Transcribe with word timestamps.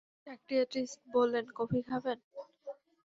Psychiatrist 0.21 0.99
বললেন, 1.15 1.45
coffee 1.57 1.79
খাবেন? 1.89 2.17